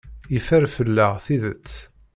Yeffer 0.33 0.63
fell-aɣ 0.75 1.13
tidet. 1.25 1.73